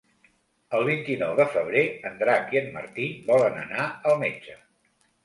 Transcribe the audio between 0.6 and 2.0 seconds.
El vint-i-nou de febrer